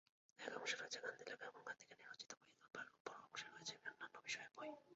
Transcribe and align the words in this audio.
এক 0.39 0.53
অংশে 0.57 0.75
রয়েছে 0.75 0.99
গান্ধীর 0.99 1.27
লেখা 1.31 1.47
বা 1.49 1.61
গান্ধীকে 1.67 1.93
নিয়ে 1.95 2.09
রচিত 2.09 2.31
বই 2.39 2.51
আর 2.75 2.87
অপর 2.97 3.15
অংশে 3.25 3.47
রয়েছে 3.47 3.73
অন্যান্য 3.85 4.15
বিষয়ের 4.25 4.51
বই। 4.57 4.69